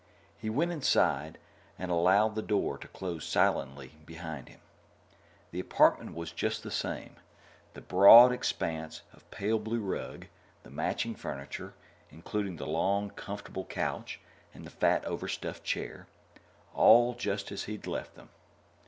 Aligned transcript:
He 0.35 0.49
went 0.49 0.71
inside 0.71 1.37
and 1.77 1.91
allowed 1.91 2.33
the 2.33 2.41
door 2.41 2.75
to 2.79 2.87
close 2.87 3.23
silently 3.23 3.99
behind 4.03 4.49
him. 4.49 4.59
The 5.51 5.59
apartment 5.59 6.15
was 6.15 6.31
just 6.31 6.63
the 6.63 6.71
same 6.71 7.17
the 7.75 7.81
broad 7.81 8.31
expanse 8.31 9.03
of 9.13 9.29
pale 9.29 9.59
blue 9.59 9.79
rug, 9.79 10.25
the 10.63 10.71
matching 10.71 11.13
furniture, 11.13 11.75
including 12.09 12.55
the 12.55 12.65
long, 12.65 13.11
comfortable 13.11 13.65
couch 13.65 14.19
and 14.55 14.65
the 14.65 14.71
fat 14.71 15.05
overstuffed 15.05 15.63
chair 15.63 16.07
all 16.73 17.13
just 17.13 17.51
as 17.51 17.65
he'd 17.65 17.85
left 17.85 18.15
them. 18.15 18.29